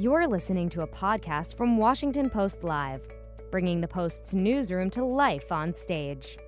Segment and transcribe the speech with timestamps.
[0.00, 3.08] You're listening to a podcast from Washington Post Live,
[3.50, 6.38] bringing the Post's newsroom to life on stage.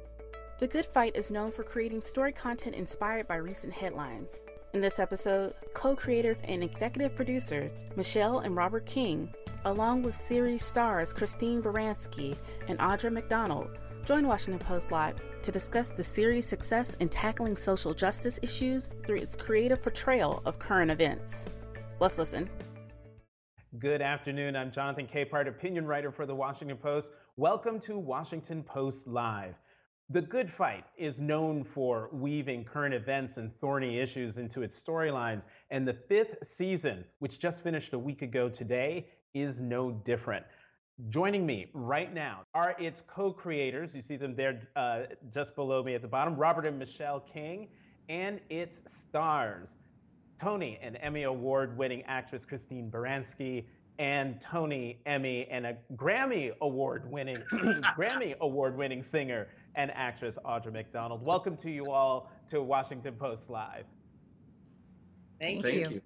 [0.60, 4.38] The Good Fight is known for creating story content inspired by recent headlines.
[4.72, 10.64] In this episode, co creators and executive producers Michelle and Robert King, along with series
[10.64, 12.36] stars Christine Baranski
[12.68, 17.92] and Audra McDonald, join Washington Post Live to discuss the series' success in tackling social
[17.94, 21.46] justice issues through its creative portrayal of current events.
[21.98, 22.48] Let's listen.
[23.78, 24.56] Good afternoon.
[24.56, 27.12] I'm Jonathan Capehart, opinion writer for the Washington Post.
[27.36, 29.54] Welcome to Washington Post Live.
[30.08, 35.44] The Good Fight is known for weaving current events and thorny issues into its storylines,
[35.70, 40.44] and the fifth season, which just finished a week ago today, is no different.
[41.08, 43.94] Joining me right now are its co creators.
[43.94, 47.68] You see them there uh, just below me at the bottom Robert and Michelle King,
[48.08, 49.76] and its stars
[50.40, 53.66] Tony and Emmy Award winning actress Christine Baranski,
[53.98, 57.36] and Tony, Emmy, and a Grammy Award winning
[57.94, 61.22] Grammy Award winning singer and actress Audra McDonald.
[61.22, 63.84] Welcome to you all to Washington Post Live.
[65.38, 65.94] Thank, Thank you.
[65.96, 66.02] you.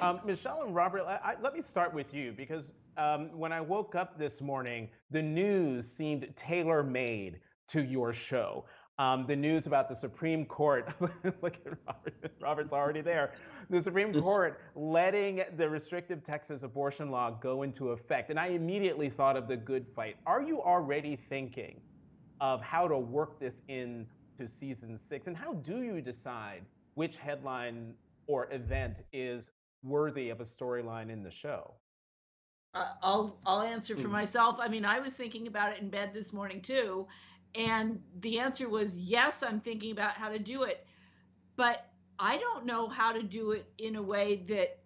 [0.00, 3.62] Um, Michelle and Robert, I, I, let me start with you because um, when I
[3.62, 8.66] woke up this morning, the news seemed tailor made to your show.
[9.00, 13.32] Um, the news about the Supreme Court, look at Robert, Robert's already there.
[13.70, 18.28] The Supreme Court letting the restrictive Texas abortion law go into effect.
[18.28, 20.16] And I immediately thought of the good fight.
[20.26, 21.80] Are you already thinking
[22.42, 24.06] of how to work this into
[24.46, 25.28] season six?
[25.28, 26.60] And how do you decide
[26.92, 27.94] which headline
[28.26, 29.50] or event is
[29.82, 31.72] worthy of a storyline in the show?
[32.74, 34.58] Uh, I'll I'll answer for myself.
[34.60, 37.08] I mean, I was thinking about it in bed this morning too,
[37.54, 39.42] and the answer was yes.
[39.42, 40.86] I'm thinking about how to do it,
[41.56, 41.86] but
[42.18, 44.78] I don't know how to do it in a way that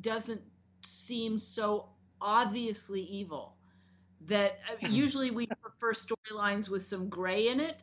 [0.00, 0.42] doesn't
[0.82, 1.88] seem so
[2.20, 3.56] obviously evil.
[4.26, 7.78] That uh, usually we prefer storylines with some gray in it,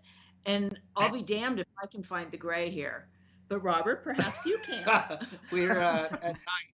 [0.45, 3.07] and I'll be damned if I can find the gray here.
[3.47, 5.19] But Robert, perhaps you can.
[5.51, 6.71] We're uh, at night.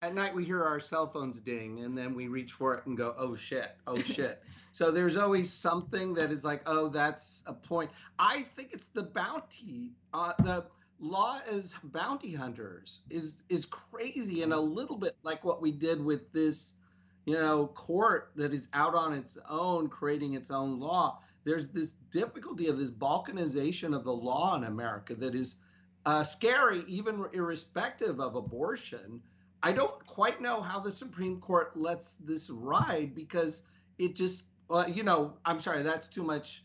[0.00, 2.96] At night, we hear our cell phones ding, and then we reach for it and
[2.96, 3.76] go, "Oh shit!
[3.84, 8.72] Oh shit!" so there's always something that is like, "Oh, that's a point." I think
[8.72, 9.90] it's the bounty.
[10.14, 10.66] Uh, the
[11.00, 16.00] law as bounty hunters is is crazy and a little bit like what we did
[16.04, 16.74] with this,
[17.26, 21.18] you know, court that is out on its own, creating its own law.
[21.42, 25.56] There's this difficulty of this balkanization of the law in America that is
[26.06, 29.22] uh, scary, even irrespective of abortion.
[29.62, 33.62] I don't quite know how the Supreme Court lets this ride because
[33.98, 36.64] it just, well, you know, I'm sorry, that's too much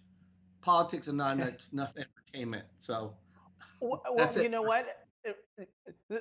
[0.61, 2.65] politics and not enough entertainment.
[2.79, 3.13] So,
[3.81, 5.01] well, you know what?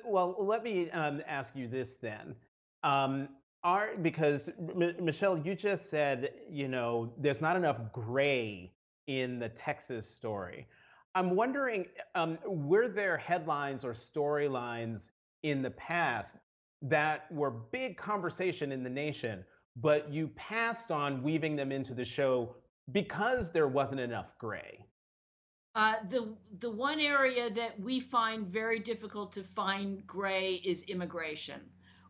[0.03, 2.35] Well, let me um, ask you this then.
[2.83, 3.29] Um,
[3.63, 8.73] are because M- Michelle, you just said, you know, there's not enough gray
[9.07, 10.67] in the Texas story.
[11.15, 11.85] I'm wondering,
[12.15, 15.09] um, were there headlines or storylines
[15.43, 16.35] in the past
[16.83, 19.43] that were big conversation in the nation,
[19.75, 22.55] but you passed on weaving them into the show
[22.91, 24.85] because there wasn't enough gray?
[25.75, 31.61] Uh, the the one area that we find very difficult to find gray is immigration.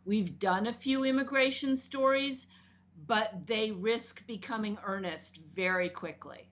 [0.05, 2.47] We've done a few immigration stories,
[3.07, 6.49] but they risk becoming earnest very quickly.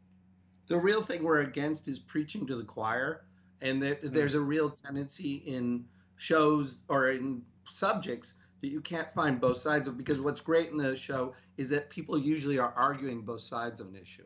[0.67, 3.25] the real thing we're against is preaching to the choir.
[3.61, 9.41] And there, there's a real tendency in shows or in subjects that you can't find
[9.41, 13.21] both sides of because what's great in the show is that people usually are arguing
[13.21, 14.25] both sides of an issue.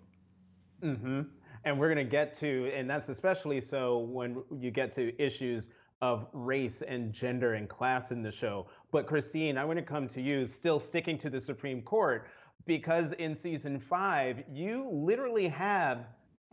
[0.84, 1.22] Mm-hmm.
[1.64, 5.70] And we're going to get to, and that's especially so when you get to issues
[6.02, 8.68] of race and gender and class in the show.
[8.92, 12.28] But Christine, I want to come to you, still sticking to the Supreme Court,
[12.68, 16.06] because in season five, you literally have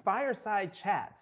[0.04, 1.20] fireside chats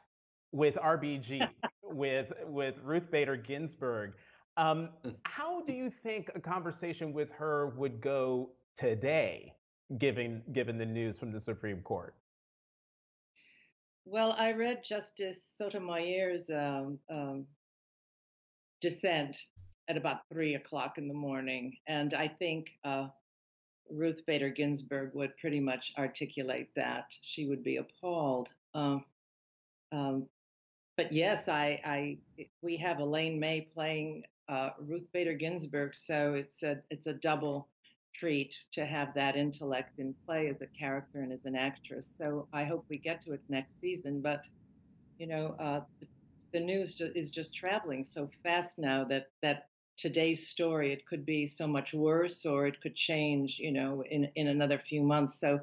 [0.52, 1.48] with RBG,
[1.82, 4.12] with with Ruth Bader Ginsburg.
[4.60, 4.91] Um,
[5.25, 9.55] how do you think a conversation with her would go today,
[9.99, 12.14] given given the news from the Supreme Court?
[14.05, 17.46] Well, I read Justice Sotomayor's um, um,
[18.81, 19.37] dissent
[19.88, 23.08] at about three o'clock in the morning, and I think uh,
[23.90, 27.06] Ruth Bader Ginsburg would pretty much articulate that.
[27.23, 28.50] She would be appalled.
[28.75, 29.05] Um,
[29.93, 30.26] um,
[30.96, 32.19] but yes, I, I
[32.62, 37.69] we have Elaine May playing uh, Ruth Bader Ginsburg, so it's a it's a double
[38.14, 42.11] treat to have that intellect in play as a character and as an actress.
[42.17, 44.20] So I hope we get to it next season.
[44.20, 44.43] But
[45.19, 46.08] you know, uh, the,
[46.52, 50.93] the news is just traveling so fast now that that today's story.
[50.93, 54.79] It could be so much worse, or it could change, you know, in in another
[54.79, 55.38] few months.
[55.38, 55.61] So,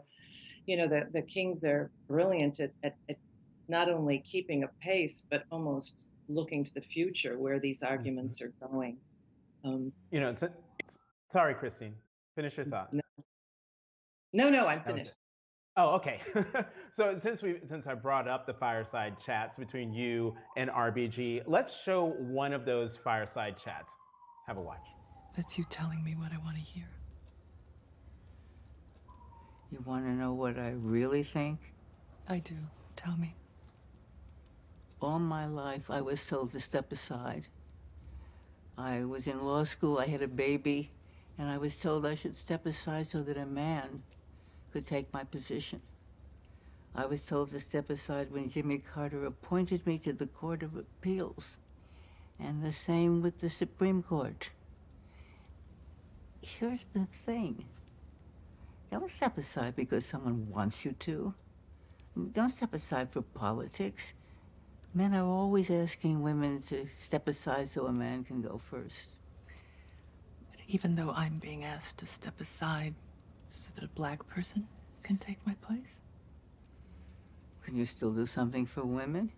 [0.66, 3.18] you know, the the Kings are brilliant at, at, at
[3.68, 7.94] not only keeping a pace, but almost looking to the future where these mm-hmm.
[7.94, 8.97] arguments are going.
[9.63, 10.97] Um, you know, it's, a, it's,
[11.31, 11.94] sorry, Christine.
[12.35, 12.94] Finish your thought.
[12.94, 13.01] No,
[14.33, 15.12] no, no I'm finished.
[15.75, 16.21] Oh, okay.
[16.95, 21.79] so since we since I brought up the fireside chats between you and RBG, let's
[21.83, 23.91] show one of those fireside chats.
[24.47, 24.85] Have a watch.
[25.35, 26.89] That's you telling me what I want to hear.
[29.71, 31.74] You want to know what I really think?
[32.27, 32.56] I do.
[32.95, 33.35] Tell me.
[35.02, 37.48] All my life, I was told to step aside.
[38.78, 40.92] I was in law school, I had a baby,
[41.38, 44.04] and I was told I should step aside so that a man
[44.72, 45.82] could take my position.
[46.96, 50.76] I was told to step aside when Jimmy Carter appointed me to the Court of
[50.76, 51.60] Appeals,
[52.40, 54.50] and the same with the Supreme Court.
[56.42, 57.66] Here's the thing
[58.92, 61.34] don't step aside because someone wants you to.
[62.32, 64.14] Don't step aside for politics.
[64.98, 69.12] Men are always asking women to step aside so a man can go first.
[70.50, 72.96] But even though I'm being asked to step aside,
[73.48, 74.68] so that a black person
[75.04, 76.02] can take my place?
[77.62, 79.30] Can you still do something for women?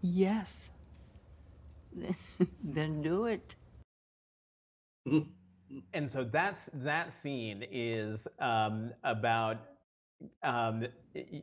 [0.00, 0.70] Yes.
[2.64, 3.54] then do it.
[5.92, 9.58] and so that's that scene is um, about
[10.42, 10.86] um,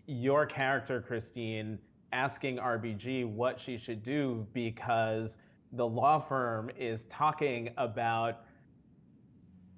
[0.07, 1.77] your character, Christine,
[2.11, 5.37] asking RBG what she should do because
[5.73, 8.43] the law firm is talking about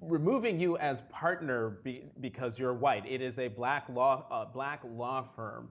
[0.00, 3.04] removing you as partner be, because you're white.
[3.06, 5.68] It is a black law black law firm,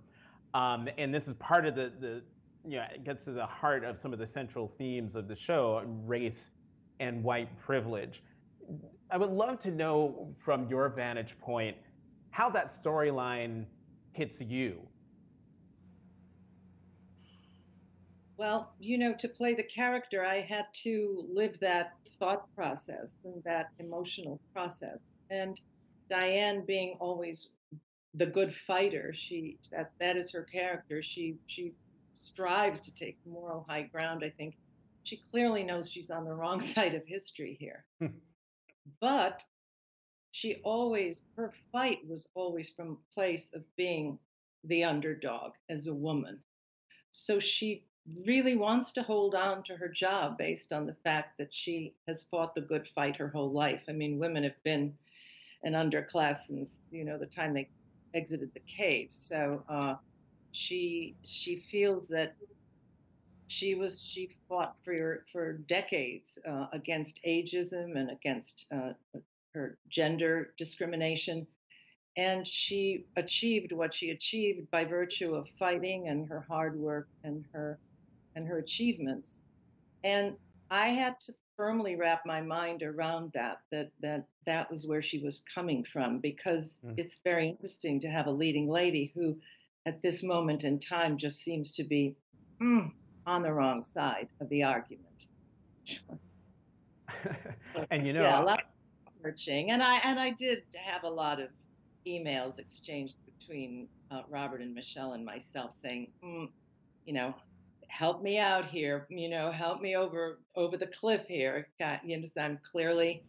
[0.53, 2.21] um, and this is part of the the
[2.67, 5.35] you know it gets to the heart of some of the central themes of the
[5.35, 6.51] show: race
[6.99, 8.21] and white privilege.
[9.09, 11.75] I would love to know from your vantage point
[12.29, 13.65] how that storyline
[14.11, 14.79] hits you.
[18.39, 23.43] Well, you know, to play the character, I had to live that thought process and
[23.43, 25.17] that emotional process.
[25.29, 25.59] And
[26.09, 27.49] Diane being always
[28.13, 31.03] the good fighter, she that that is her character.
[31.03, 31.73] She she
[32.13, 34.23] strives to take moral high ground.
[34.23, 34.55] I think
[35.03, 37.83] she clearly knows she's on the wrong side of history here.
[37.99, 38.19] Hmm.
[39.01, 39.43] but
[40.31, 44.17] she always her fight was always from a place of being
[44.63, 46.41] the underdog as a woman.
[47.11, 47.83] So she
[48.25, 52.23] really wants to hold on to her job based on the fact that she has
[52.23, 53.83] fought the good fight her whole life.
[53.87, 54.93] I mean, women have been
[55.63, 57.69] an underclass since you know the time they
[58.13, 59.07] exited the cave.
[59.11, 59.95] So uh,
[60.51, 62.35] she she feels that
[63.47, 68.93] she was she fought for for decades uh, against ageism and against uh,
[69.53, 71.47] her gender discrimination.
[72.17, 77.45] And she achieved what she achieved by virtue of fighting and her hard work and
[77.53, 77.79] her
[78.35, 79.41] and her achievements.
[80.03, 80.35] And
[80.71, 85.19] I had to firmly wrap my mind around that, that that that was where she
[85.19, 86.93] was coming from, because mm.
[86.97, 89.37] it's very interesting to have a leading lady who,
[89.85, 92.15] at this moment in time, just seems to be
[92.61, 92.91] mm,
[93.25, 95.27] on the wrong side of the argument.
[97.91, 101.09] and you know, yeah, a lot of searching, and I and I did have a
[101.09, 101.49] lot of
[102.07, 106.49] emails exchanged between uh, Robert and Michelle and myself saying, mm,
[107.05, 107.35] you know,
[107.89, 111.67] help me out here, you know, help me over over the cliff here.
[112.03, 112.59] You understand?
[112.71, 113.23] Clearly,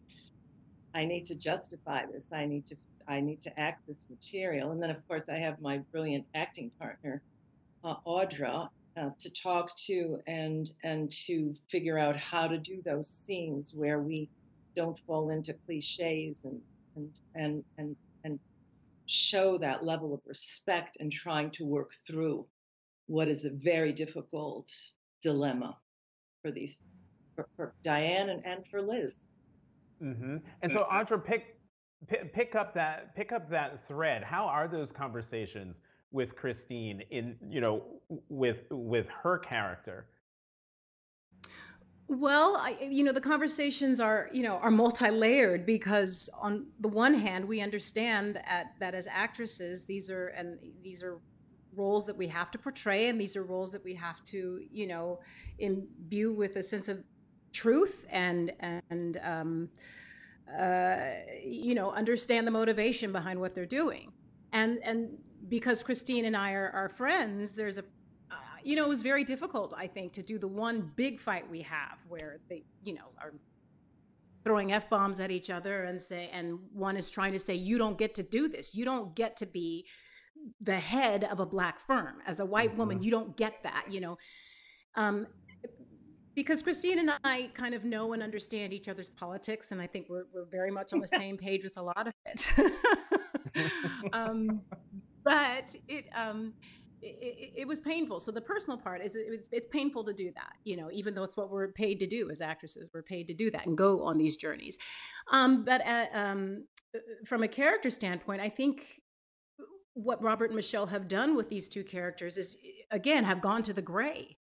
[0.95, 2.31] I need to justify this.
[2.31, 2.75] I need to
[3.07, 4.71] I need to act this material.
[4.71, 7.21] And then, of course, I have my brilliant acting partner,
[7.83, 13.09] uh, Audra, uh, to talk to and and to figure out how to do those
[13.09, 14.29] scenes where we
[14.75, 16.61] don't fall into cliches and
[16.95, 18.39] and and and and
[19.07, 22.45] show that level of respect and trying to work through
[23.11, 24.71] what is a very difficult
[25.21, 25.77] dilemma
[26.41, 26.79] for these
[27.35, 29.25] for, for Diane and, and for Liz.
[30.01, 30.37] Mm-hmm.
[30.61, 31.59] And so, Audra, pick,
[32.07, 34.23] pick pick up that pick up that thread.
[34.23, 37.83] How are those conversations with Christine in you know
[38.29, 40.07] with with her character?
[42.07, 47.13] Well, I, you know, the conversations are, you know, are multi-layered because on the one
[47.13, 51.19] hand, we understand that that as actresses, these are and these are
[51.75, 54.87] roles that we have to portray and these are roles that we have to you
[54.87, 55.19] know
[55.59, 57.03] imbue with a sense of
[57.53, 58.51] truth and
[58.89, 59.69] and um,
[60.59, 60.97] uh,
[61.43, 64.11] you know understand the motivation behind what they're doing
[64.53, 65.17] and and
[65.49, 67.83] because christine and i are, are friends there's a
[68.63, 71.61] you know, it was very difficult, I think, to do the one big fight we
[71.63, 73.33] have where they, you know, are
[74.43, 77.77] throwing f bombs at each other and say, and one is trying to say, you
[77.77, 78.75] don't get to do this.
[78.75, 79.85] You don't get to be
[80.61, 82.79] the head of a black firm as a white mm-hmm.
[82.79, 83.03] woman.
[83.03, 84.17] You don't get that, you know.
[84.95, 85.27] Um,
[86.33, 90.07] because Christine and I kind of know and understand each other's politics, and I think
[90.09, 92.47] we're we're very much on the same page with a lot of it.
[94.13, 94.61] um,
[95.23, 96.53] but it um,
[97.01, 98.19] it, it, was painful.
[98.19, 101.23] So the personal part is it's, it's painful to do that, you know, even though
[101.23, 102.89] it's what we're paid to do as actresses.
[102.93, 104.77] We're paid to do that and go on these journeys.
[105.31, 106.65] Um, but uh, um,
[107.25, 109.00] from a character standpoint, I think
[109.93, 112.57] what Robert and Michelle have done with these two characters is,
[112.91, 114.37] again, have gone to the gray.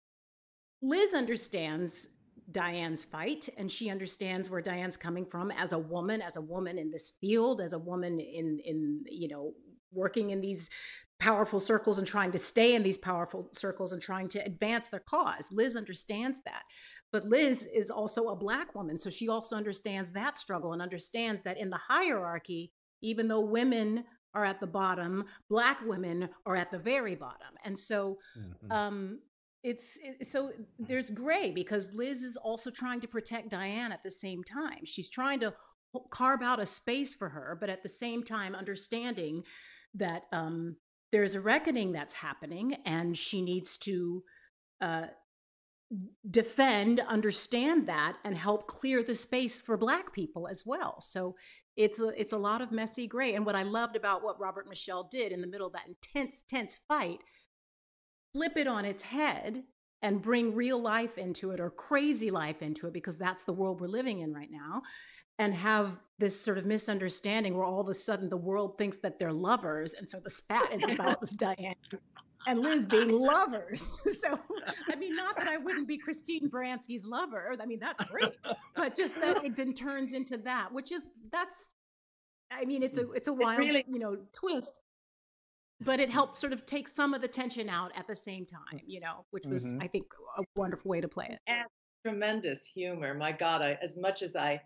[0.82, 2.10] Liz understands
[2.52, 6.78] Diane's fight and she understands where Diane's coming from as a woman, as a woman
[6.78, 9.54] in this field, as a woman in in you know
[9.92, 10.70] working in these
[11.20, 15.02] powerful circles and trying to stay in these powerful circles and trying to advance their
[15.02, 15.52] cause.
[15.52, 16.64] Liz understands that.
[17.12, 19.00] But Liz is also a Black woman.
[19.00, 24.06] So she also understands that struggle and understands that in the hierarchy, even though women
[24.34, 27.56] are at the bottom, Black women are at the very bottom.
[27.64, 28.72] And so, mm-hmm.
[28.72, 29.20] um,
[29.64, 34.12] it's it, so there's gray because Liz is also trying to protect Diane at the
[34.12, 34.86] same time.
[34.86, 35.54] She's trying to
[36.12, 39.44] carve out a space for her, but at the same time understanding
[39.96, 40.76] that um,
[41.12, 44.24] there's a reckoning that's happening and she needs to
[44.82, 45.08] uh,
[46.30, 51.36] defend understand that and help clear the space for black people as well so
[51.80, 53.36] it's a it's a lot of messy gray.
[53.36, 56.44] And what i loved about what robert michelle did in the middle of that intense
[56.48, 57.20] tense fight
[58.34, 59.64] flip it on its head
[60.02, 63.82] and bring real life into it or crazy life into it because that's the world
[63.82, 64.82] we're living in right now
[65.40, 69.18] and have this sort of misunderstanding where all of a sudden the world thinks that
[69.18, 69.94] they're lovers.
[69.94, 71.76] And so the spat is about diane
[72.48, 74.02] and liz being lovers.
[74.20, 74.38] So
[74.92, 77.56] i mean not that i wouldn't be christine baranski's lover.
[77.60, 78.36] I mean that's great
[78.76, 81.76] but just that it then turns into that which is that's
[82.52, 84.80] i mean it's a it's a wild really, you know twist
[85.82, 88.82] but it helped sort of take some of the tension out at the same time
[88.86, 89.82] you know which was mm-hmm.
[89.82, 90.06] i think
[90.38, 91.40] a wonderful way to play it.
[91.48, 91.66] And
[92.06, 93.14] tremendous humor.
[93.14, 94.62] My god I, as much as i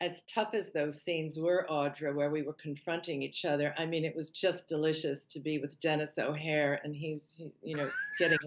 [0.00, 4.04] as tough as those scenes were, Audra, where we were confronting each other, I mean,
[4.04, 8.38] it was just delicious to be with Denis O'Hare, and he's, he's you know, getting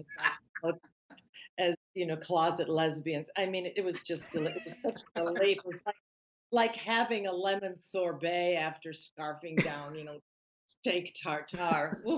[1.58, 3.30] as you know, closet lesbians.
[3.36, 5.58] I mean, it was just it was such a relief.
[5.58, 5.96] It was like
[6.52, 10.18] like having a lemon sorbet after scarfing down, you know,
[10.68, 12.00] steak tartare.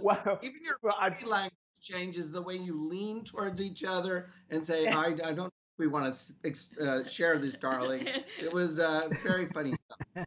[0.00, 0.38] wow!
[0.42, 4.94] Even your body language changes the way you lean towards each other and say, eh.
[4.94, 8.06] "I, I don't we want to uh, share this, darling.
[8.38, 10.26] it was uh, very funny stuff.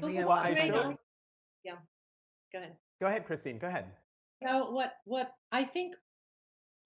[0.00, 0.50] well, I
[1.64, 1.76] yeah,
[2.52, 2.76] go ahead.
[3.00, 3.58] Go ahead, Christine.
[3.58, 3.86] Go ahead.
[4.42, 5.94] Well, what what I think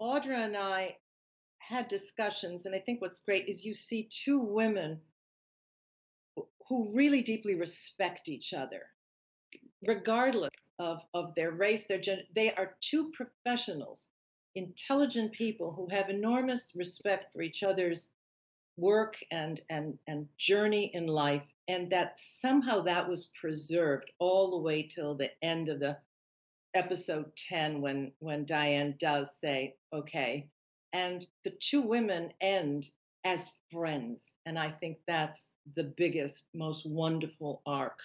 [0.01, 0.97] Audra and I
[1.59, 5.01] had discussions, and I think what's great is you see two women
[6.69, 8.83] who really deeply respect each other,
[9.87, 12.23] regardless of, of their race, their gender.
[12.35, 14.09] They are two professionals
[14.59, 18.11] intelligent people who have enormous respect for each other's
[18.77, 24.59] work and and and journey in life and that somehow that was preserved all the
[24.59, 25.97] way till the end of the
[26.75, 30.49] episode 10 when when Diane does say okay
[30.93, 32.89] and the two women end
[33.25, 37.99] as friends and i think that's the biggest most wonderful arc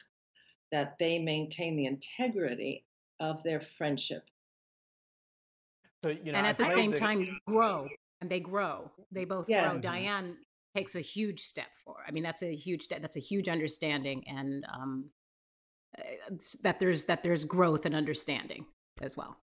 [0.71, 2.83] that they maintain the integrity
[3.19, 4.23] of their friendship
[6.03, 7.87] so, you know, and at the same time, grow
[8.21, 8.91] and they grow.
[9.11, 9.73] They both yes.
[9.73, 9.81] grow.
[9.81, 10.37] Diane
[10.75, 12.03] takes a huge step forward.
[12.07, 13.01] I mean, that's a huge step.
[13.01, 15.09] That's a huge understanding, and um,
[15.97, 16.03] eh,
[16.63, 18.65] that there's that there's growth and understanding
[19.01, 19.37] as well.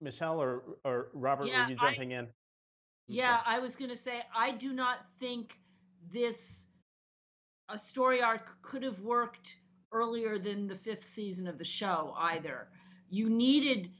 [0.00, 2.26] Michelle or or Robert, yeah, were you jumping I, in?
[3.08, 5.58] Yeah, I was going to say I do not think
[6.12, 6.68] this
[7.68, 9.56] a story arc could have worked
[9.92, 12.68] earlier than the fifth season of the show either.
[13.10, 13.90] You needed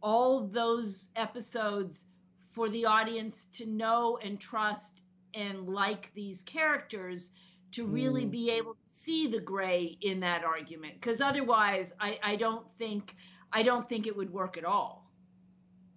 [0.00, 2.06] all those episodes
[2.52, 5.02] for the audience to know and trust
[5.34, 7.30] and like these characters
[7.72, 8.30] to really mm.
[8.30, 10.94] be able to see the gray in that argument.
[10.94, 13.14] Because otherwise I, I don't think
[13.52, 15.10] i don't think it would work at all.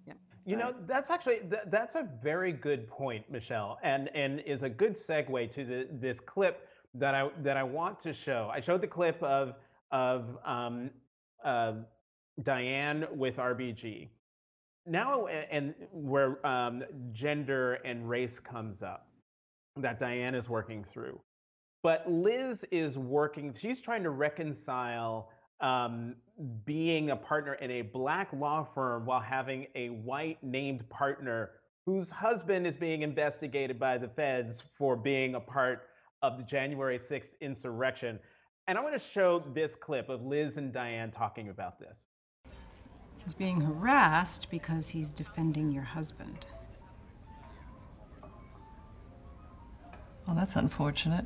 [0.07, 0.13] Yeah.
[0.45, 4.69] You know that's actually th- that's a very good point michelle and and is a
[4.69, 8.49] good segue to the, this clip that i that i want to show.
[8.53, 9.55] I showed the clip of
[9.91, 10.89] of um,
[11.43, 11.73] uh,
[12.43, 14.07] Diane with RBG.
[14.87, 19.07] Now, and where um, gender and race comes up,
[19.77, 21.19] that Diane is working through.
[21.83, 25.29] But Liz is working, she's trying to reconcile
[25.61, 26.15] um,
[26.65, 31.51] being a partner in a black law firm while having a white named partner
[31.85, 35.87] whose husband is being investigated by the feds for being a part
[36.21, 38.19] of the January 6th insurrection.
[38.67, 42.05] And I want to show this clip of Liz and Diane talking about this.
[43.31, 46.47] He's being harassed because he's defending your husband.
[50.27, 51.23] Well, that's unfortunate.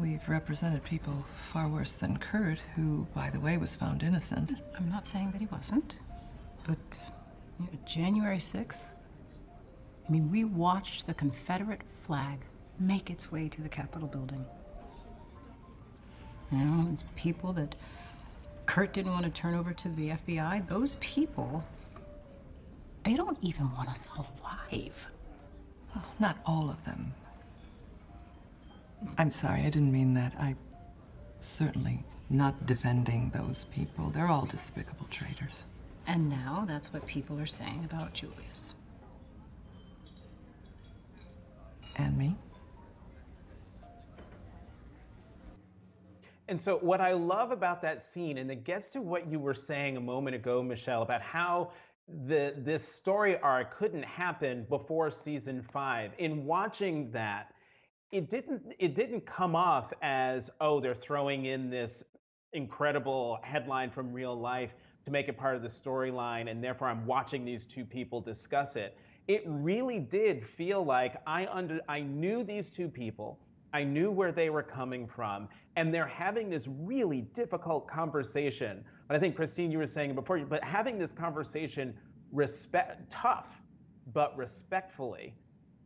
[0.00, 4.62] We've represented people far worse than Kurt, who, by the way, was found innocent.
[4.74, 6.00] I'm not saying that he wasn't,
[6.66, 7.12] but
[7.60, 8.84] you know, January 6th,
[10.08, 12.38] I mean, we watched the Confederate flag
[12.78, 14.46] make its way to the Capitol building.
[16.50, 17.74] You know, it's people that
[18.66, 20.66] Kurt didn't want to turn over to the FBI.
[20.66, 21.64] Those people,
[23.02, 25.08] they don't even want us alive.
[25.94, 27.14] Well, not all of them.
[29.18, 30.34] I'm sorry, I didn't mean that.
[30.38, 30.54] I
[31.40, 34.10] certainly not defending those people.
[34.10, 35.64] They're all despicable traitors.
[36.06, 38.74] And now that's what people are saying about Julius.
[41.96, 42.36] And me?
[46.48, 49.54] And so, what I love about that scene, and it gets to what you were
[49.54, 51.70] saying a moment ago, Michelle, about how
[52.26, 56.12] the this story arc couldn't happen before season five.
[56.18, 57.54] In watching that,
[58.10, 62.02] it didn't it didn't come off as oh they're throwing in this
[62.52, 67.06] incredible headline from real life to make it part of the storyline, and therefore I'm
[67.06, 68.96] watching these two people discuss it.
[69.28, 73.38] It really did feel like I under I knew these two people.
[73.72, 78.84] I knew where they were coming from, and they're having this really difficult conversation.
[79.08, 81.94] But I think Christine, you were saying before, but having this conversation
[82.32, 83.48] respect tough,
[84.12, 85.34] but respectfully.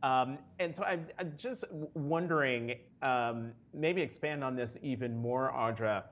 [0.03, 1.63] Um, and so I'm, I'm just
[1.93, 6.03] wondering, um, maybe expand on this even more, Audra.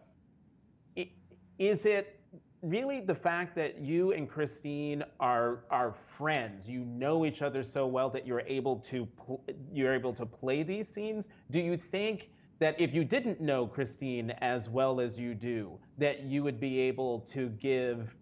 [1.58, 2.20] Is it
[2.62, 7.86] really the fact that you and Christine are are friends, you know each other so
[7.86, 11.28] well that you're able to pl- you're able to play these scenes.
[11.52, 16.24] Do you think that if you didn't know Christine as well as you do, that
[16.24, 18.16] you would be able to give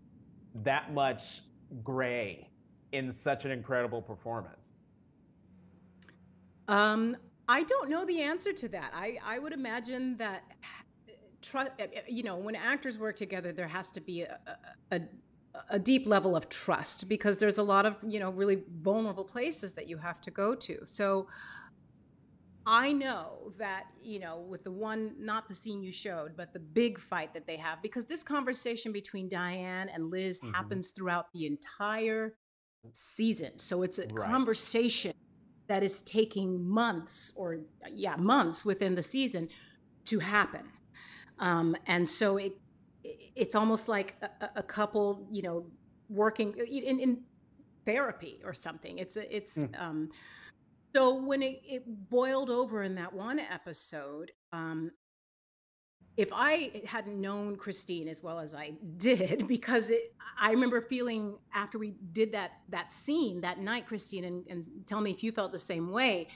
[0.55, 1.41] that much
[1.83, 2.49] gray
[2.91, 4.69] in such an incredible performance?
[6.67, 7.17] Um,
[7.47, 8.91] I don't know the answer to that.
[8.95, 10.43] I, I would imagine that
[11.55, 14.39] eh, you know when actors work together there has to be a,
[14.91, 15.01] a,
[15.69, 19.73] a deep level of trust because there's a lot of you know really vulnerable places
[19.73, 21.27] that you have to go to so
[22.65, 26.59] i know that you know with the one not the scene you showed but the
[26.59, 30.53] big fight that they have because this conversation between diane and liz mm-hmm.
[30.53, 32.35] happens throughout the entire
[32.91, 34.29] season so it's a right.
[34.29, 35.13] conversation
[35.67, 37.59] that is taking months or
[37.91, 39.47] yeah months within the season
[40.05, 40.61] to happen
[41.39, 42.53] um, and so it
[43.35, 45.65] it's almost like a, a, couple, you know,
[46.09, 47.21] working in, in
[47.85, 48.99] therapy or something.
[48.99, 49.81] It's a, it's mm.
[49.81, 50.09] um,
[50.95, 54.91] so when it, it boiled over in that one episode, um,
[56.15, 61.37] if I hadn't known Christine as well as I did, because it, I remember feeling
[61.53, 65.31] after we did that that scene that night, Christine, and, and tell me if you
[65.31, 66.27] felt the same way.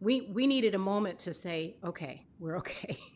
[0.00, 2.98] We we needed a moment to say, okay, we're okay.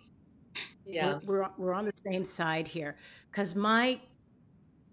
[0.86, 1.20] Yeah.
[1.24, 2.96] We're, we're, we're on the same side here.
[3.30, 4.00] Because my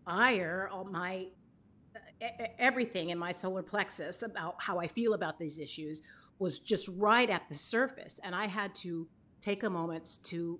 [0.06, 1.28] ire, all my
[2.60, 6.02] everything in my solar plexus about how I feel about these issues
[6.40, 8.20] was just right at the surface.
[8.24, 9.08] And I had to
[9.42, 10.60] take a moment to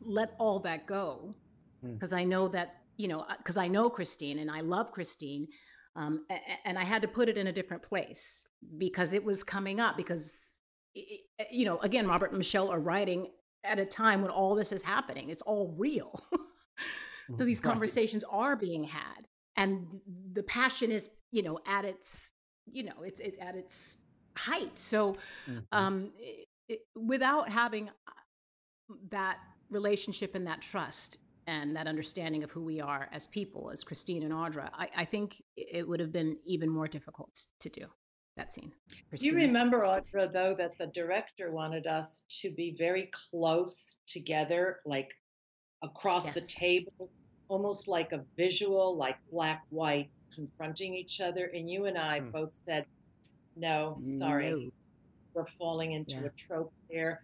[0.00, 1.34] let all that go
[1.82, 2.18] because mm.
[2.18, 5.48] I know that, you know, because uh, I know Christine and I love Christine.
[5.96, 6.26] Um,
[6.64, 9.96] and I had to put it in a different place because it was coming up
[9.96, 10.50] because,
[10.94, 13.28] you know, again, Robert and Michelle are writing
[13.62, 15.30] at a time when all this is happening.
[15.30, 16.12] It's all real.
[17.38, 19.24] so these conversations are being had
[19.56, 19.86] and
[20.32, 22.32] the passion is, you know, at its,
[22.66, 23.98] you know, it's it's at its
[24.36, 24.78] height.
[24.78, 25.16] So
[25.48, 25.58] mm-hmm.
[25.72, 29.38] um it, it, without having uh, that
[29.70, 34.22] relationship and that trust and that understanding of who we are as people, as Christine
[34.22, 37.86] and Audra, I, I think it would have been even more difficult to do
[38.36, 38.72] that scene.
[39.16, 44.80] Do you remember, Audra, though, that the director wanted us to be very close together,
[44.84, 45.10] like
[45.82, 46.34] across yes.
[46.34, 47.10] the table,
[47.48, 51.46] almost like a visual, like black white, confronting each other?
[51.54, 52.32] And you and I mm.
[52.32, 52.86] both said,
[53.56, 54.70] no, sorry, no.
[55.34, 56.26] we're falling into yeah.
[56.26, 57.22] a trope there.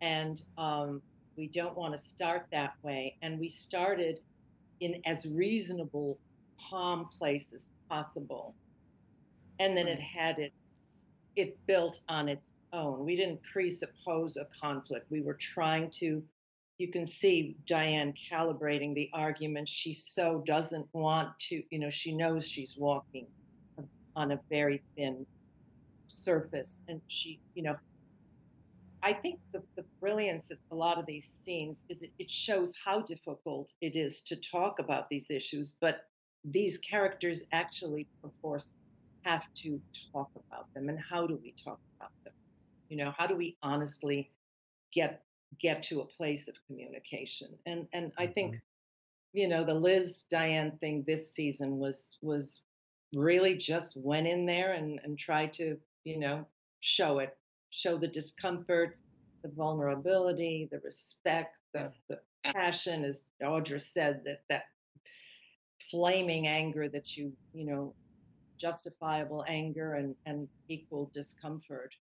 [0.00, 1.02] And um,
[1.36, 3.16] we don't want to start that way.
[3.22, 4.20] And we started
[4.80, 6.18] in as reasonable,
[6.70, 8.54] calm place as possible
[9.60, 13.04] and then it had its it built on its own.
[13.04, 15.06] We didn't presuppose a conflict.
[15.10, 16.22] We were trying to
[16.80, 19.68] you can see Diane calibrating the argument.
[19.68, 23.26] She so doesn't want to, you know, she knows she's walking
[24.16, 25.26] on a very thin
[26.08, 26.80] surface.
[26.88, 27.76] And she, you know,
[29.02, 32.74] I think the, the brilliance of a lot of these scenes is it, it shows
[32.82, 36.06] how difficult it is to talk about these issues, but
[36.46, 38.72] these characters actually, perforce,
[39.26, 39.78] have to
[40.14, 40.88] talk about them.
[40.88, 42.32] And how do we talk about them?
[42.88, 44.30] You know, how do we honestly
[44.94, 45.22] get
[45.58, 47.48] get to a place of communication?
[47.66, 49.38] And and I think, mm-hmm.
[49.38, 52.62] you know, the Liz Diane thing this season was was
[53.14, 56.46] really just went in there and, and tried to, you know,
[56.80, 57.36] show it,
[57.70, 58.98] show the discomfort,
[59.42, 64.64] the vulnerability, the respect, the, the passion, as Audra said, that that
[65.90, 67.94] flaming anger that you, you know,
[68.58, 71.94] justifiable anger and, and equal discomfort.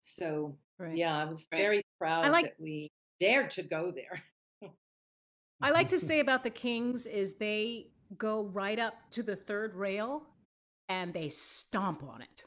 [0.00, 0.96] So right.
[0.96, 4.22] yeah, I was very proud like, that we dared to go there.
[5.62, 9.74] I like to say about the Kings is they go right up to the third
[9.74, 10.22] rail
[10.88, 12.42] and they stomp on it.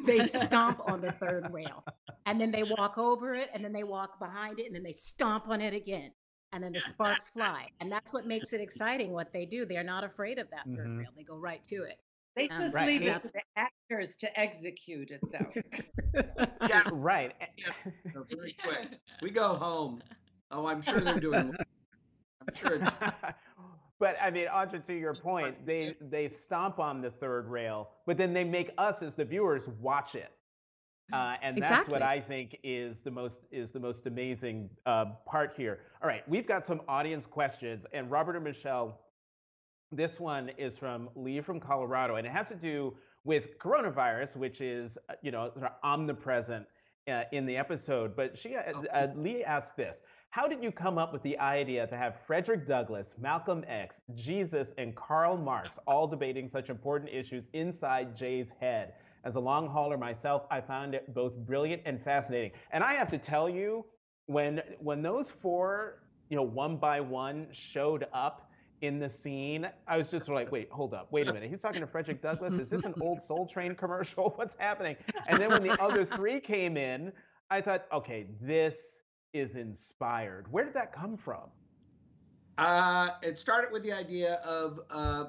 [0.06, 1.84] they stomp on the third rail.
[2.26, 4.92] And then they walk over it and then they walk behind it and then they
[4.92, 6.10] stomp on it again.
[6.52, 7.68] And then the sparks fly.
[7.80, 9.66] And that's what makes it exciting what they do.
[9.66, 10.98] They're not afraid of that 3rd mm-hmm.
[10.98, 11.08] rail.
[11.16, 11.98] They go right to it.
[12.36, 12.86] They just right.
[12.86, 16.22] leave it to the actors to execute it though.
[16.68, 17.32] yeah, right.
[17.56, 18.98] Yeah, very quick.
[19.22, 20.02] We go home.
[20.50, 21.54] Oh, I'm sure they're doing
[22.46, 22.90] I'm sure it's
[23.98, 28.16] but I mean, Audra, to your point, they they stomp on the third rail, but
[28.16, 30.32] then they make us as the viewers watch it,
[31.12, 31.92] uh, and exactly.
[31.92, 35.80] that's what I think is the most is the most amazing uh, part here.
[36.02, 39.00] All right, we've got some audience questions, and Robert and Michelle,
[39.96, 44.60] this one is from Lee from Colorado, and it has to do with coronavirus, which
[44.60, 46.66] is uh, you know sort of omnipresent
[47.10, 48.16] uh, in the episode.
[48.16, 50.00] But she uh, uh, Lee asked this.
[50.30, 54.74] How did you come up with the idea to have Frederick Douglass, Malcolm X, Jesus,
[54.78, 58.94] and Karl Marx all debating such important issues inside Jay's head?
[59.24, 62.50] As a long hauler myself, I found it both brilliant and fascinating.
[62.72, 63.84] And I have to tell you,
[64.26, 68.43] when when those four, you know, one by one showed up
[68.86, 71.50] in the scene, I was just like, wait, hold up, wait a minute.
[71.50, 72.54] He's talking to Frederick Douglass.
[72.54, 74.30] Is this an old Soul Train commercial?
[74.36, 74.96] What's happening?
[75.26, 77.12] And then when the other three came in,
[77.50, 78.74] I thought, okay, this
[79.32, 80.50] is inspired.
[80.50, 81.50] Where did that come from?
[82.56, 85.24] Uh, it started with the idea of uh,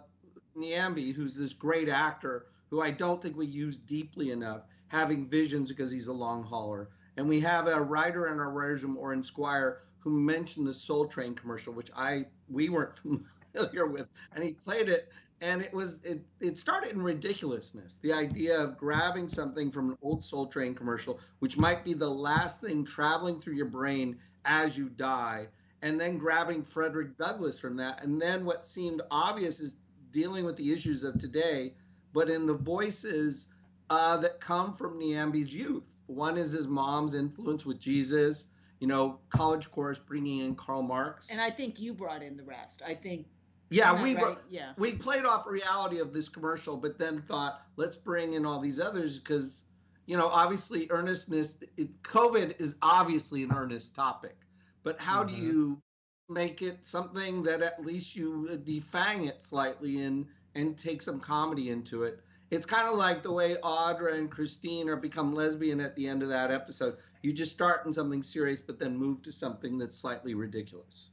[0.58, 5.70] Nyambi, who's this great actor who I don't think we use deeply enough, having visions
[5.70, 6.90] because he's a long hauler.
[7.18, 11.08] And we have a writer in our writers room, Aurin Squire, who mentioned the Soul
[11.08, 15.10] Train commercial, which I we weren't familiar with, and he played it
[15.42, 18.00] and it was it, it started in ridiculousness.
[18.02, 22.10] The idea of grabbing something from an old soul train commercial which might be the
[22.10, 25.48] last thing traveling through your brain as you die
[25.82, 29.76] and then grabbing frederick douglass from that and then what seemed obvious is
[30.12, 31.74] dealing with the issues of today
[32.14, 33.48] but in the voices
[33.90, 35.96] uh, that come from Nyambi's youth.
[36.08, 38.48] One is his mom's influence with jesus
[38.80, 41.28] you know college course bringing in karl marx.
[41.30, 42.82] And i think you brought in the rest.
[42.86, 43.26] I think
[43.70, 44.24] yeah, we right?
[44.24, 44.38] were.
[44.50, 48.60] Yeah, we played off reality of this commercial, but then thought let's bring in all
[48.60, 49.64] these others because,
[50.06, 51.58] you know, obviously earnestness.
[51.78, 54.38] It, COVID is obviously an earnest topic,
[54.84, 55.36] but how mm-hmm.
[55.36, 55.82] do you
[56.30, 61.20] make it something that at least you uh, defang it slightly and and take some
[61.20, 62.22] comedy into it?
[62.52, 66.22] It's kind of like the way Audra and Christine are become lesbian at the end
[66.22, 66.98] of that episode.
[67.24, 71.10] You just start in something serious, but then move to something that's slightly ridiculous.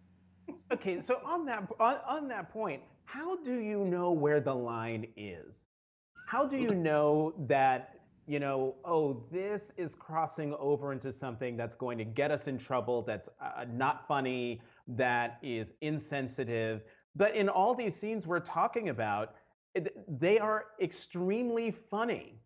[0.72, 5.06] Okay, so on that on, on that point, how do you know where the line
[5.16, 5.66] is?
[6.26, 11.74] How do you know that you know, oh, this is crossing over into something that's
[11.74, 16.82] going to get us in trouble, that's uh, not funny, that is insensitive.
[17.16, 19.34] But in all these scenes we're talking about,
[20.08, 22.40] they are extremely funny.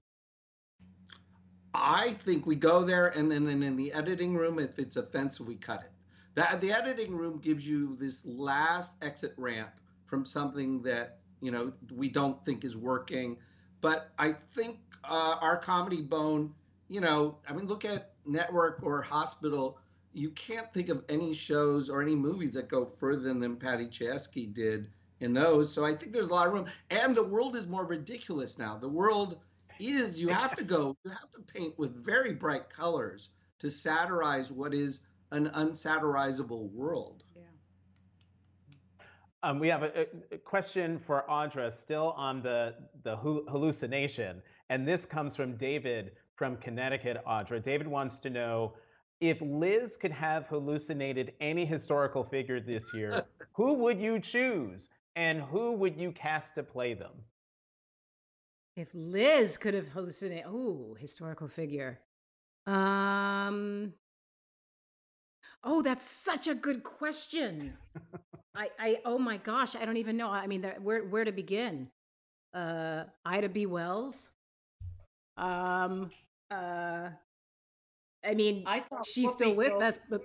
[1.75, 5.57] I think we go there, and then in the editing room, if it's offensive, we
[5.57, 5.93] cut it.
[6.37, 9.71] That the editing room gives you this last exit ramp
[10.05, 13.39] from something that you know we don't think is working.
[13.81, 16.55] But I think uh, our comedy bone,
[16.89, 19.79] you know, I mean, look at Network or Hospital.
[20.13, 24.53] You can't think of any shows or any movies that go further than Paddy Chayefsky
[24.53, 24.89] did
[25.21, 25.73] in those.
[25.73, 26.67] So I think there's a lot of room.
[26.91, 28.77] And the world is more ridiculous now.
[28.79, 29.39] The world
[29.79, 34.51] is you have to go, you have to paint with very bright colors to satirize
[34.51, 37.23] what is an unsatirizable world.
[37.35, 37.43] Yeah.
[39.43, 44.43] Um, we have a, a, question for Audra still on the, the hallucination.
[44.71, 47.63] And this comes from David from Connecticut, Audra.
[47.63, 48.75] David wants to know
[49.21, 55.41] if Liz could have hallucinated any historical figure this year, who would you choose and
[55.41, 57.13] who would you cast to play them?
[58.77, 62.01] If Liz could have hallucinated, ooh, historical figure.
[62.67, 63.95] Um.
[65.67, 67.77] Oh, that's such a good question.
[68.55, 70.31] I, I, oh my gosh, I don't even know.
[70.31, 71.89] I mean, there- where, where to begin?
[72.55, 73.67] Uh, Ida B.
[73.67, 74.31] Wells.
[75.37, 76.11] Um.
[76.51, 77.11] Uh.
[78.25, 80.23] I mean, I thought she's still with Gold- us, but.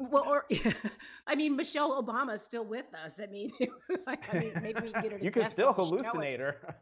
[0.00, 0.46] Well, or
[1.26, 3.20] I mean, Michelle Obama's still with us.
[3.20, 3.50] I mean,
[4.06, 5.18] I mean, maybe we can get her.
[5.18, 6.74] To You could still on the show at hallucinate her.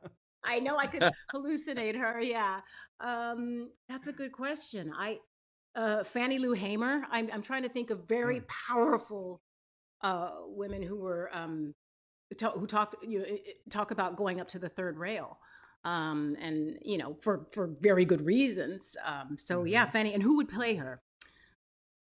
[0.44, 1.02] I know I could
[1.34, 2.20] hallucinate her.
[2.20, 2.60] Yeah,
[3.00, 4.92] um, that's a good question.
[4.96, 5.18] I,
[5.74, 7.02] uh, Fannie Lou Hamer.
[7.10, 8.48] I'm I'm trying to think of very Mm.
[8.68, 9.40] powerful
[10.02, 11.74] uh, women who were um,
[12.38, 13.26] to, who talked you know,
[13.70, 15.38] talk about going up to the third rail,
[15.84, 18.96] um, and you know for for very good reasons.
[19.04, 19.92] Um, so yeah, Mhm.
[19.92, 20.14] Fannie.
[20.14, 21.00] And who would play her?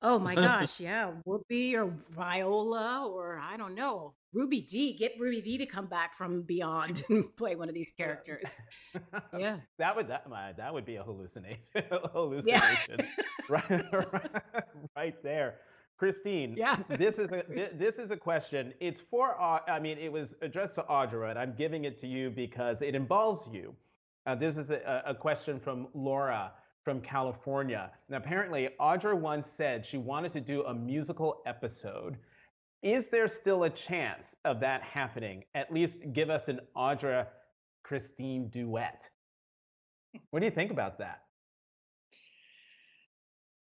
[0.02, 4.96] Oh my gosh, yeah, Whoopi or Viola or I don't know, Ruby Dee.
[4.96, 8.50] Get Ruby Dee to come back from beyond and play one of these characters.
[9.38, 9.58] Yeah.
[9.78, 11.84] That would that uh, that would be a hallucination.
[12.14, 13.08] hallucination.
[13.50, 13.86] right,
[14.96, 15.56] right there.
[15.98, 16.78] Christine, Yeah.
[16.90, 18.74] this is a this is a question.
[18.80, 22.30] It's for I mean, it was addressed to Audra, and I'm giving it to you
[22.32, 23.76] because it involves you.
[24.26, 26.52] Uh, this is a, a question from Laura
[26.88, 27.92] from California.
[28.08, 32.16] And apparently, Audra once said she wanted to do a musical episode.
[32.82, 35.44] Is there still a chance of that happening?
[35.54, 37.28] At least give us an Audra
[37.84, 39.10] Christine duet.
[40.32, 41.24] What do you think about that?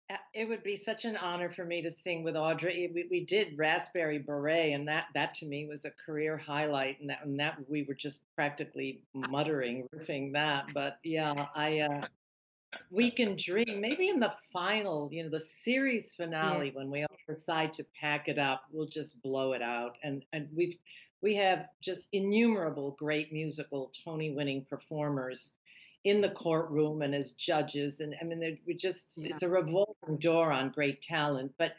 [0.10, 2.94] Uh, It would be such an honor for me to sing with Audra.
[2.94, 7.02] We, we did Raspberry Beret, and that that to me was a career highlight.
[7.02, 10.68] And that and that we were just practically muttering, riffing that.
[10.74, 12.08] But yeah, I uh,
[12.90, 13.82] we can dream.
[13.82, 18.28] Maybe in the final, you know, the series finale, when we all decide to pack
[18.28, 19.98] it up, we'll just blow it out.
[20.04, 20.78] And and we've
[21.22, 25.54] we have just innumerable great musical Tony-winning performers
[26.04, 29.30] in the courtroom and as judges and i mean we just Yeah.
[29.30, 31.74] it's a revolving door on great talent but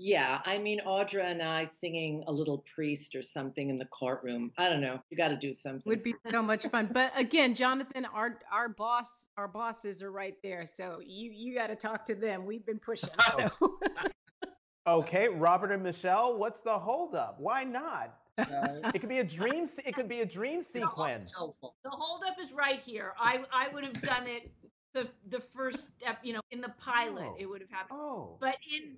[0.00, 4.52] yeah i mean audra and i singing a little priest or something in the courtroom
[4.56, 6.88] i don't know you got to do something Would be so much fun.
[6.92, 10.64] But again, Jonathan, our our boss, our bosses are right there.
[10.64, 12.46] So you you got to talk to them.
[12.46, 13.10] We've been pushing.
[13.60, 13.78] So
[14.86, 17.38] Okay, Robert and Michelle, what's the holdup?
[17.38, 18.14] Why not?
[18.38, 19.66] Uh, It could be a dream.
[19.66, 21.32] se- It could be a dream sequence.
[21.32, 23.12] The holdup is right here.
[23.18, 24.50] I I would have done it
[24.94, 27.28] the the first step, you know, in the pilot.
[27.32, 27.36] Oh.
[27.38, 27.98] It would have happened.
[28.00, 28.96] Oh, But in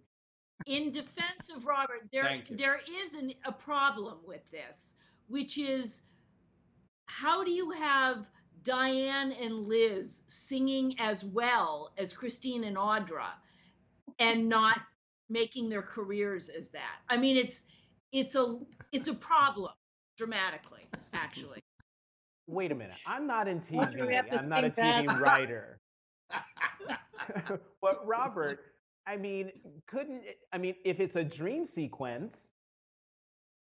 [0.67, 4.95] in defense of Robert, there there is an, a problem with this,
[5.29, 6.03] which is
[7.07, 8.27] how do you have
[8.63, 13.29] Diane and Liz singing as well as Christine and Audra,
[14.19, 14.81] and not
[15.29, 16.97] making their careers as that?
[17.09, 17.65] I mean, it's
[18.13, 18.59] it's a
[18.93, 19.73] it's a problem
[20.17, 20.83] dramatically,
[21.15, 21.61] actually.
[22.47, 22.97] wait a minute.
[23.07, 24.39] I'm not in Why do we TV.
[24.39, 25.21] I'm not a TV that?
[25.21, 25.79] writer.
[27.81, 28.61] but Robert,
[29.07, 29.53] I mean,
[29.87, 32.51] couldn't I mean if it's a dream sequence,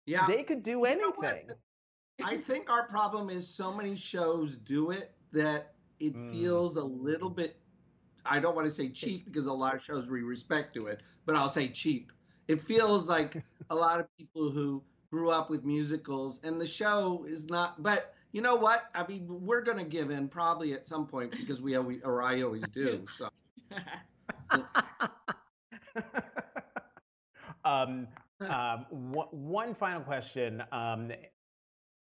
[0.06, 0.26] Yeah.
[0.28, 1.50] they could do You know anything.
[2.22, 6.30] I think our problem is so many shows do it that it Mm.
[6.30, 7.56] feels a little bit.
[8.24, 11.02] I don't want to say cheap because a lot of shows we respect do it,
[11.26, 12.12] but I'll say cheap.
[12.48, 17.24] It feels like a lot of people who grew up with musicals and the show
[17.24, 17.82] is not.
[17.82, 18.90] But you know what?
[18.94, 22.22] I mean, we're going to give in probably at some point because we always, or
[22.22, 23.06] I always do.
[23.08, 23.28] So
[27.64, 28.06] um,
[28.40, 30.62] um, one, one final question.
[30.72, 31.12] Um,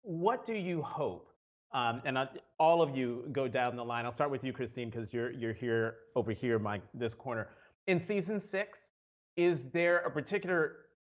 [0.02, 1.30] what do you hope?
[1.74, 2.28] Um, and I,
[2.60, 4.06] all of you go down the line.
[4.06, 7.50] I'll start with you, Christine, because you're you're here over here, my this corner.
[7.88, 8.91] In season six,
[9.36, 10.78] is there a particular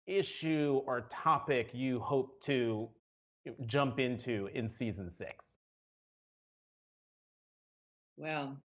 [0.08, 2.88] issue or topic you hope to
[3.66, 5.46] jump into in season six?
[8.18, 8.58] Well,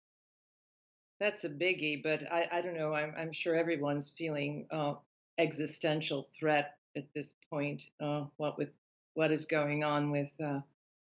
[1.19, 2.95] that's a biggie, but I, I don't know.
[2.95, 4.95] I'm, I'm sure everyone's feeling uh,
[5.41, 7.83] existential threat at this point.
[8.01, 8.71] Uh, what with
[9.15, 10.61] what is going on with uh,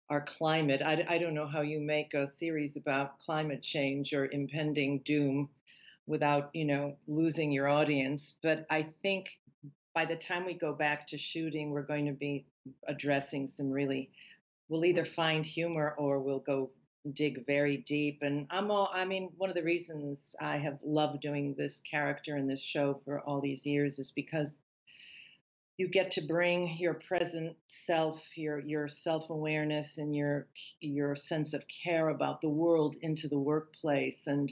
[0.09, 0.81] our climate?
[0.81, 5.49] I, I don't know how you make a series about climate change or impending doom
[6.05, 8.35] without, you know, losing your audience.
[8.43, 9.29] But I think
[9.93, 12.45] by the time we go back to shooting, we're going to be
[12.87, 14.11] addressing some really.
[14.69, 16.71] We'll either find humor or we'll go
[17.13, 21.21] dig very deep and i'm all i mean one of the reasons i have loved
[21.21, 24.61] doing this character in this show for all these years is because
[25.77, 30.47] you get to bring your present self your your self-awareness and your
[30.81, 34.51] your sense of care about the world into the workplace and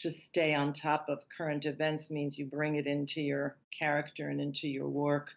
[0.00, 4.40] to stay on top of current events means you bring it into your character and
[4.40, 5.30] into your work.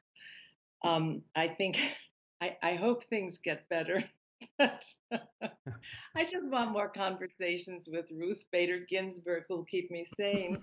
[0.83, 1.79] Um, I think,
[2.41, 4.03] I, I hope things get better.
[4.59, 10.57] I just want more conversations with Ruth Bader Ginsburg who'll keep me sane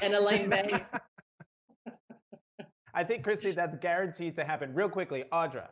[0.00, 0.70] and Elaine May.
[2.94, 4.74] I think, Christy, that's guaranteed to happen.
[4.74, 5.68] Real quickly, Audra.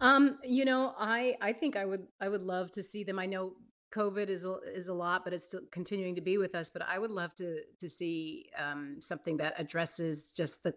[0.00, 3.20] Um, you know, I I think I would I would love to see them.
[3.20, 3.52] I know
[3.94, 6.70] COVID is a, is a lot, but it's still continuing to be with us.
[6.70, 10.74] But I would love to to see um, something that addresses just the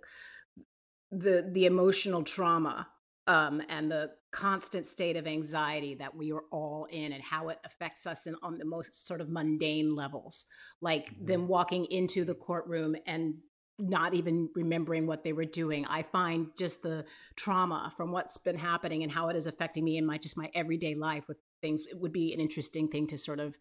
[1.11, 2.87] the the emotional trauma
[3.27, 7.59] um, and the constant state of anxiety that we are all in and how it
[7.65, 10.45] affects us in, on the most sort of mundane levels
[10.81, 11.25] like mm-hmm.
[11.25, 13.35] them walking into the courtroom and
[13.77, 17.03] not even remembering what they were doing i find just the
[17.35, 20.49] trauma from what's been happening and how it is affecting me in my just my
[20.53, 23.57] everyday life with things it would be an interesting thing to sort of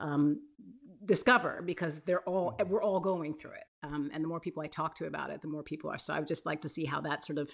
[0.00, 0.40] um,
[1.04, 2.70] discover because they're all mm-hmm.
[2.70, 5.42] we're all going through it um, and the more people i talk to about it
[5.42, 7.50] the more people are so i would just like to see how that sort of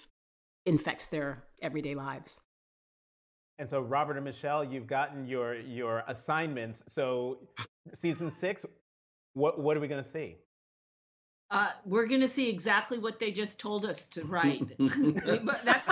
[0.65, 2.39] infects their everyday lives
[3.59, 7.39] and so robert and michelle you've gotten your your assignments so
[7.93, 8.65] season six
[9.33, 10.35] what what are we going to see
[11.51, 14.63] uh, we're going to see exactly what they just told us to write.
[14.77, 15.85] but that's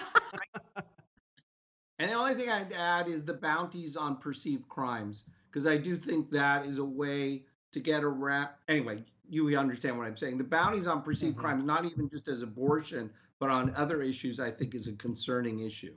[1.99, 5.97] and the only thing I'd add is the bounties on perceived crimes, because I do
[5.97, 8.49] think that is a way to get around.
[8.69, 10.38] Anyway, you understand what I'm saying.
[10.38, 11.41] The bounties on perceived mm-hmm.
[11.41, 15.62] crimes, not even just as abortion, but on other issues, I think is a concerning
[15.62, 15.93] issue.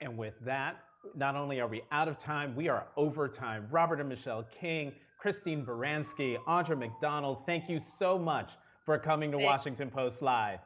[0.00, 0.76] And with that,
[1.14, 3.66] not only are we out of time, we are over time.
[3.70, 8.52] Robert and Michelle King, Christine Baranski, Audra McDonald, thank you so much
[8.84, 9.50] for coming to Thanks.
[9.50, 10.60] Washington Post Live.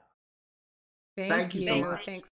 [1.16, 2.04] Thank, thank you so much.
[2.04, 2.30] Thanks.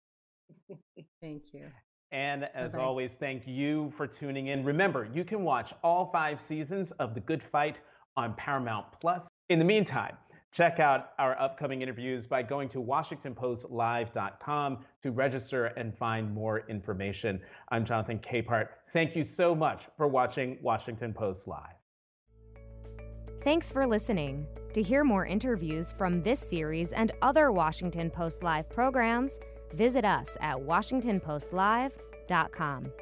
[1.21, 1.67] Thank you.
[2.11, 2.85] And as Bye-bye.
[2.85, 4.65] always, thank you for tuning in.
[4.65, 7.79] Remember, you can watch all five seasons of The Good Fight
[8.17, 9.29] on Paramount Plus.
[9.49, 10.17] In the meantime,
[10.53, 17.41] check out our upcoming interviews by going to WashingtonPostLive.com to register and find more information.
[17.71, 18.69] I'm Jonathan Capehart.
[18.93, 21.77] Thank you so much for watching Washington Post Live.
[23.43, 24.47] Thanks for listening.
[24.75, 29.41] To hear more interviews from this series and other Washington Post Live programs,
[29.75, 32.93] visit us at WashingtonPostLive.com.